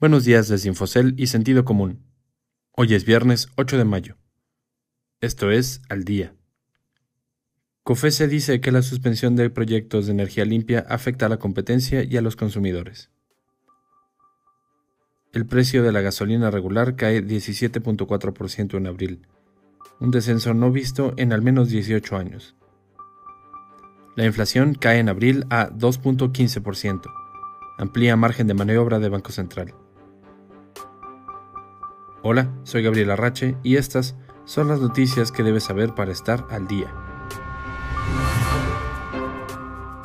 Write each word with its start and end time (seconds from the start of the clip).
Buenos 0.00 0.24
días 0.24 0.46
desde 0.46 0.68
Infocel 0.68 1.14
y 1.16 1.26
Sentido 1.26 1.64
Común. 1.64 2.04
Hoy 2.70 2.94
es 2.94 3.04
viernes 3.04 3.48
8 3.56 3.78
de 3.78 3.84
mayo. 3.84 4.16
Esto 5.20 5.50
es 5.50 5.82
Al 5.88 6.04
Día. 6.04 6.36
COFESE 7.82 8.28
dice 8.28 8.60
que 8.60 8.70
la 8.70 8.82
suspensión 8.82 9.34
de 9.34 9.50
proyectos 9.50 10.06
de 10.06 10.12
energía 10.12 10.44
limpia 10.44 10.86
afecta 10.88 11.26
a 11.26 11.28
la 11.28 11.40
competencia 11.40 12.04
y 12.04 12.16
a 12.16 12.22
los 12.22 12.36
consumidores. 12.36 13.10
El 15.32 15.46
precio 15.46 15.82
de 15.82 15.90
la 15.90 16.00
gasolina 16.00 16.52
regular 16.52 16.94
cae 16.94 17.20
17.4% 17.20 18.76
en 18.76 18.86
abril, 18.86 19.26
un 19.98 20.12
descenso 20.12 20.54
no 20.54 20.70
visto 20.70 21.12
en 21.16 21.32
al 21.32 21.42
menos 21.42 21.70
18 21.70 22.16
años. 22.16 22.54
La 24.14 24.26
inflación 24.26 24.74
cae 24.74 25.00
en 25.00 25.08
abril 25.08 25.44
a 25.50 25.70
2.15%, 25.70 27.02
amplía 27.78 28.14
margen 28.14 28.46
de 28.46 28.54
maniobra 28.54 29.00
de 29.00 29.08
Banco 29.08 29.32
Central. 29.32 29.74
Hola, 32.20 32.52
soy 32.64 32.82
Gabriel 32.82 33.12
Arrache 33.12 33.56
y 33.62 33.76
estas 33.76 34.16
son 34.44 34.66
las 34.66 34.80
noticias 34.80 35.30
que 35.30 35.44
debes 35.44 35.62
saber 35.62 35.94
para 35.94 36.10
estar 36.10 36.44
al 36.50 36.66
día. 36.66 36.92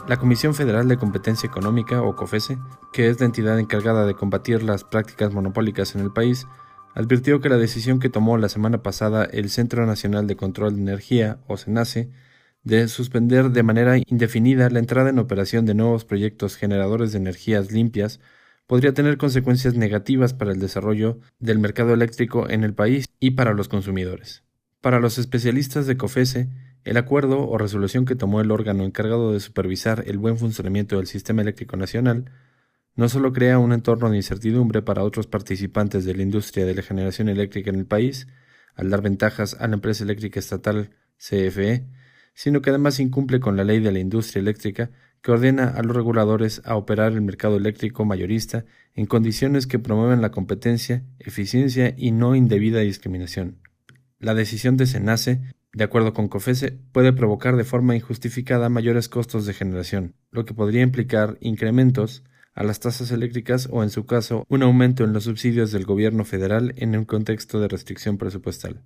La 0.07 0.17
Comisión 0.17 0.53
Federal 0.53 0.87
de 0.87 0.97
Competencia 0.97 1.47
Económica, 1.47 2.03
o 2.03 2.15
COFESE, 2.15 2.59
que 2.91 3.09
es 3.09 3.19
la 3.19 3.25
entidad 3.25 3.57
encargada 3.57 4.05
de 4.05 4.13
combatir 4.13 4.61
las 4.61 4.83
prácticas 4.83 5.33
monopólicas 5.33 5.95
en 5.95 6.01
el 6.01 6.13
país, 6.13 6.45
advirtió 6.93 7.41
que 7.41 7.49
la 7.49 7.57
decisión 7.57 7.99
que 7.99 8.09
tomó 8.09 8.37
la 8.37 8.49
semana 8.49 8.83
pasada 8.83 9.25
el 9.25 9.49
Centro 9.49 9.87
Nacional 9.87 10.27
de 10.27 10.35
Control 10.35 10.75
de 10.75 10.81
Energía, 10.81 11.39
o 11.47 11.57
CENACE, 11.57 12.11
de 12.63 12.89
suspender 12.89 13.49
de 13.49 13.63
manera 13.63 13.97
indefinida 13.97 14.69
la 14.69 14.77
entrada 14.77 15.09
en 15.09 15.17
operación 15.17 15.65
de 15.65 15.73
nuevos 15.73 16.05
proyectos 16.05 16.57
generadores 16.57 17.11
de 17.11 17.17
energías 17.17 17.71
limpias 17.71 18.19
podría 18.73 18.95
tener 18.95 19.17
consecuencias 19.17 19.75
negativas 19.75 20.33
para 20.33 20.51
el 20.51 20.59
desarrollo 20.59 21.19
del 21.37 21.59
mercado 21.59 21.93
eléctrico 21.93 22.49
en 22.49 22.63
el 22.63 22.73
país 22.73 23.05
y 23.19 23.29
para 23.29 23.53
los 23.53 23.67
consumidores. 23.67 24.41
Para 24.81 24.99
los 24.99 25.19
especialistas 25.19 25.85
de 25.85 25.95
COFESE, 25.95 26.49
el 26.83 26.97
acuerdo 26.97 27.47
o 27.47 27.59
resolución 27.59 28.05
que 28.05 28.15
tomó 28.15 28.41
el 28.41 28.49
órgano 28.49 28.83
encargado 28.83 29.31
de 29.31 29.41
supervisar 29.41 30.03
el 30.07 30.17
buen 30.17 30.39
funcionamiento 30.39 30.97
del 30.97 31.05
sistema 31.05 31.43
eléctrico 31.43 31.77
nacional 31.77 32.31
no 32.95 33.09
solo 33.09 33.31
crea 33.31 33.59
un 33.59 33.73
entorno 33.73 34.09
de 34.09 34.17
incertidumbre 34.17 34.81
para 34.81 35.03
otros 35.03 35.27
participantes 35.27 36.03
de 36.03 36.15
la 36.15 36.23
industria 36.23 36.65
de 36.65 36.73
la 36.73 36.81
generación 36.81 37.29
eléctrica 37.29 37.69
en 37.69 37.75
el 37.75 37.85
país, 37.85 38.25
al 38.73 38.89
dar 38.89 39.03
ventajas 39.03 39.55
a 39.59 39.67
la 39.67 39.75
empresa 39.75 40.03
eléctrica 40.03 40.39
estatal 40.39 40.89
CFE, 41.19 41.85
sino 42.33 42.63
que 42.63 42.71
además 42.71 42.99
incumple 42.99 43.39
con 43.39 43.55
la 43.55 43.65
ley 43.65 43.81
de 43.81 43.91
la 43.91 43.99
industria 43.99 44.39
eléctrica 44.39 44.89
que 45.23 45.31
ordena 45.31 45.69
a 45.69 45.81
los 45.81 45.95
reguladores 45.95 46.61
a 46.65 46.75
operar 46.75 47.13
el 47.13 47.21
mercado 47.21 47.55
eléctrico 47.55 48.03
mayorista 48.03 48.65
en 48.93 49.05
condiciones 49.05 49.65
que 49.65 49.79
promuevan 49.79 50.21
la 50.21 50.31
competencia, 50.31 51.03
eficiencia 51.17 51.95
y 51.97 52.11
no 52.11 52.35
indebida 52.35 52.81
discriminación. 52.81 53.57
La 54.19 54.35
decisión 54.35 54.75
de 54.75 54.85
SENACE, 54.85 55.41
de 55.71 55.83
acuerdo 55.83 56.13
con 56.13 56.27
COFESE, 56.27 56.77
puede 56.91 57.13
provocar 57.13 57.55
de 57.55 57.63
forma 57.63 57.95
injustificada 57.95 58.67
mayores 58.67 59.07
costos 59.07 59.45
de 59.45 59.53
generación, 59.53 60.13
lo 60.29 60.43
que 60.43 60.53
podría 60.53 60.81
implicar 60.81 61.37
incrementos 61.39 62.23
a 62.53 62.63
las 62.63 62.81
tasas 62.81 63.11
eléctricas 63.11 63.69
o, 63.71 63.81
en 63.81 63.89
su 63.89 64.05
caso, 64.05 64.45
un 64.49 64.61
aumento 64.61 65.05
en 65.05 65.13
los 65.13 65.23
subsidios 65.23 65.71
del 65.71 65.85
gobierno 65.85 66.25
federal 66.25 66.73
en 66.75 66.95
un 66.97 67.05
contexto 67.05 67.61
de 67.61 67.69
restricción 67.69 68.17
presupuestal. 68.17 68.83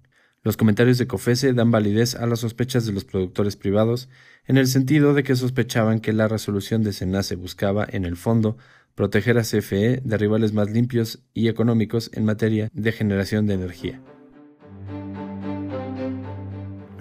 Los 0.47 0.55
comentarios 0.55 0.97
de 0.97 1.07
COFESE 1.07 1.51
dan 1.51 1.71
validez 1.71 2.15
a 2.15 2.25
las 2.25 2.39
sospechas 2.39 2.85
de 2.85 2.93
los 2.93 3.03
productores 3.03 3.57
privados 3.57 4.07
en 4.45 4.55
el 4.55 4.67
sentido 4.67 5.13
de 5.13 5.23
que 5.23 5.35
sospechaban 5.35 5.99
que 5.99 6.13
la 6.13 6.29
resolución 6.29 6.83
de 6.83 6.93
SENACE 6.93 7.35
buscaba, 7.35 7.85
en 7.91 8.05
el 8.05 8.15
fondo, 8.15 8.57
proteger 8.95 9.37
a 9.37 9.41
CFE 9.41 9.99
de 10.05 10.17
rivales 10.17 10.53
más 10.53 10.69
limpios 10.69 11.19
y 11.33 11.49
económicos 11.49 12.09
en 12.13 12.23
materia 12.23 12.69
de 12.71 12.93
generación 12.93 13.45
de 13.45 13.55
energía. 13.55 14.01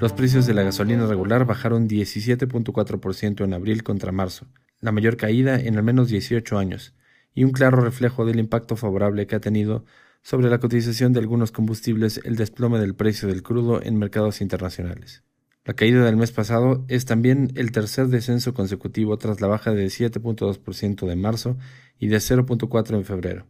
Los 0.00 0.12
precios 0.12 0.44
de 0.46 0.54
la 0.54 0.64
gasolina 0.64 1.06
regular 1.06 1.44
bajaron 1.44 1.88
17.4% 1.88 3.44
en 3.44 3.54
abril 3.54 3.84
contra 3.84 4.10
marzo, 4.10 4.48
la 4.80 4.90
mayor 4.90 5.16
caída 5.16 5.54
en 5.54 5.76
al 5.76 5.84
menos 5.84 6.08
18 6.08 6.58
años, 6.58 6.94
y 7.32 7.44
un 7.44 7.52
claro 7.52 7.80
reflejo 7.80 8.26
del 8.26 8.40
impacto 8.40 8.74
favorable 8.74 9.28
que 9.28 9.36
ha 9.36 9.40
tenido 9.40 9.84
sobre 10.26 10.50
la 10.50 10.58
cotización 10.58 11.12
de 11.12 11.20
algunos 11.20 11.52
combustibles 11.52 12.20
el 12.24 12.34
desplome 12.34 12.80
del 12.80 12.96
precio 12.96 13.28
del 13.28 13.44
crudo 13.44 13.80
en 13.80 13.96
mercados 13.96 14.40
internacionales. 14.40 15.22
La 15.64 15.74
caída 15.74 16.04
del 16.04 16.16
mes 16.16 16.32
pasado 16.32 16.84
es 16.88 17.04
también 17.04 17.52
el 17.54 17.70
tercer 17.70 18.08
descenso 18.08 18.52
consecutivo 18.52 19.16
tras 19.18 19.40
la 19.40 19.46
baja 19.46 19.70
de 19.70 19.86
7.2% 19.86 21.06
de 21.06 21.14
marzo 21.14 21.56
y 22.00 22.08
de 22.08 22.16
0.4% 22.16 22.96
en 22.96 23.04
febrero. 23.04 23.46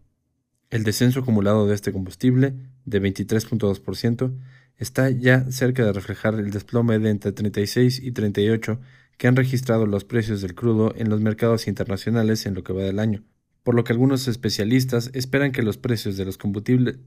El 0.69 0.84
descenso 0.84 1.20
acumulado 1.20 1.66
de 1.66 1.75
este 1.75 1.94
combustible, 1.94 2.53
de 2.84 3.00
23.2%, 3.00 4.37
está 4.76 5.08
ya 5.08 5.50
cerca 5.50 5.82
de 5.82 5.94
reflejar 5.94 6.34
el 6.34 6.50
desplome 6.50 6.98
de 6.98 7.08
entre 7.08 7.32
36 7.32 8.03
y 8.03 8.12
38 8.12 8.78
que 9.16 9.28
han 9.28 9.37
registrado 9.37 9.87
los 9.87 10.04
precios 10.04 10.43
del 10.43 10.54
crudo 10.54 10.93
en 10.94 11.08
los 11.08 11.22
mercados 11.22 11.69
internacionales 11.69 12.44
en 12.44 12.53
lo 12.53 12.62
que 12.62 12.75
va 12.75 12.82
del 12.82 12.98
año, 12.98 13.25
por 13.66 13.75
lo 13.75 13.82
que 13.82 13.93
algunos 13.93 14.28
especialistas 14.28 15.10
esperan 15.12 15.50
que 15.50 15.65
los 15.65 15.77
precios 15.77 16.16
de 16.16 16.25
los, 16.25 16.38
combustibles 16.38 16.99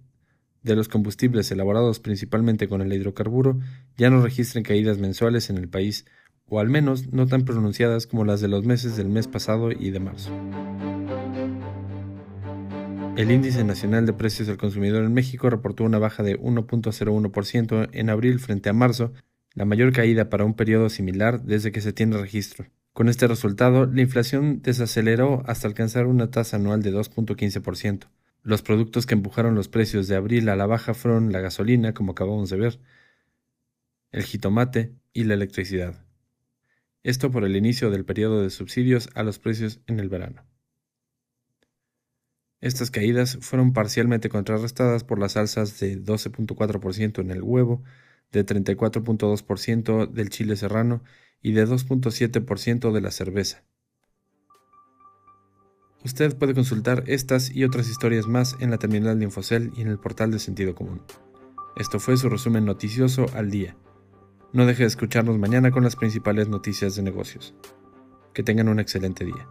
elaborados 1.51 2.01
principalmente 2.01 2.67
con 2.67 2.81
el 2.81 2.91
hidrocarburo 2.91 3.61
ya 3.95 4.09
no 4.09 4.21
registren 4.21 4.65
caídas 4.65 4.97
mensuales 4.97 5.49
en 5.49 5.57
el 5.57 5.69
país, 5.69 6.05
o 6.49 6.59
al 6.59 6.67
menos 6.67 7.13
no 7.13 7.27
tan 7.27 7.45
pronunciadas 7.45 8.07
como 8.07 8.25
las 8.25 8.41
de 8.41 8.49
los 8.49 8.65
meses 8.65 8.97
del 8.97 9.07
mes 9.07 9.29
pasado 9.29 9.71
y 9.71 9.91
de 9.91 10.01
marzo. 10.01 10.31
El 13.15 13.31
índice 13.31 13.63
nacional 13.63 14.05
de 14.05 14.11
precios 14.11 14.49
del 14.49 14.57
consumidor 14.57 15.05
en 15.05 15.13
México 15.13 15.49
reportó 15.49 15.85
una 15.85 15.97
baja 15.97 16.23
de 16.23 16.37
1.01% 16.37 17.89
en 17.93 18.09
abril 18.09 18.39
frente 18.39 18.67
a 18.67 18.73
marzo, 18.73 19.13
la 19.53 19.63
mayor 19.63 19.93
caída 19.93 20.29
para 20.29 20.43
un 20.43 20.55
periodo 20.55 20.89
similar 20.89 21.41
desde 21.41 21.71
que 21.71 21.79
se 21.79 21.93
tiene 21.93 22.17
registro. 22.17 22.65
Con 22.93 23.07
este 23.07 23.27
resultado, 23.27 23.85
la 23.85 24.01
inflación 24.01 24.61
desaceleró 24.61 25.43
hasta 25.45 25.67
alcanzar 25.67 26.05
una 26.05 26.31
tasa 26.31 26.57
anual 26.57 26.81
de 26.81 26.93
2.15%. 26.93 28.09
Los 28.43 28.61
productos 28.61 29.05
que 29.05 29.13
empujaron 29.13 29.55
los 29.55 29.67
precios 29.67 30.07
de 30.07 30.15
abril 30.15 30.49
a 30.49 30.55
la 30.55 30.65
baja 30.65 30.93
fueron 30.93 31.31
la 31.31 31.39
gasolina, 31.39 31.93
como 31.93 32.13
acabamos 32.13 32.49
de 32.49 32.57
ver, 32.57 32.79
el 34.11 34.23
jitomate 34.23 34.95
y 35.13 35.25
la 35.25 35.35
electricidad. 35.35 36.05
Esto 37.03 37.31
por 37.31 37.45
el 37.45 37.55
inicio 37.55 37.91
del 37.91 38.05
periodo 38.05 38.41
de 38.41 38.49
subsidios 38.49 39.09
a 39.13 39.23
los 39.23 39.39
precios 39.39 39.79
en 39.87 39.99
el 39.99 40.09
verano. 40.09 40.45
Estas 42.61 42.91
caídas 42.91 43.37
fueron 43.39 43.71
parcialmente 43.71 44.27
contrarrestadas 44.27 45.05
por 45.05 45.19
las 45.19 45.37
alzas 45.37 45.79
de 45.79 45.97
12.4% 46.03 47.21
en 47.21 47.31
el 47.31 47.41
huevo, 47.41 47.83
de 48.31 48.45
34.2% 48.45 50.07
del 50.07 50.29
chile 50.29 50.55
serrano 50.55 51.03
y 51.41 51.53
de 51.53 51.67
2.7% 51.67 52.91
de 52.91 53.01
la 53.01 53.11
cerveza. 53.11 53.63
Usted 56.03 56.37
puede 56.37 56.53
consultar 56.53 57.03
estas 57.07 57.53
y 57.53 57.65
otras 57.65 57.89
historias 57.89 58.27
más 58.27 58.55
en 58.59 58.71
la 58.71 58.77
terminal 58.77 59.19
de 59.19 59.25
Infocel 59.25 59.71
y 59.75 59.81
en 59.81 59.89
el 59.89 59.99
portal 59.99 60.31
de 60.31 60.39
Sentido 60.39 60.73
Común. 60.73 61.01
Esto 61.75 61.99
fue 61.99 62.15
su 62.17 62.29
resumen 62.29 62.65
noticioso 62.65 63.25
al 63.33 63.51
día. 63.51 63.75
No 64.53 64.65
deje 64.65 64.83
de 64.83 64.87
escucharnos 64.87 65.37
mañana 65.37 65.71
con 65.71 65.83
las 65.83 65.95
principales 65.95 66.47
noticias 66.47 66.95
de 66.95 67.03
negocios. 67.03 67.53
Que 68.33 68.43
tengan 68.43 68.69
un 68.69 68.79
excelente 68.79 69.25
día. 69.25 69.47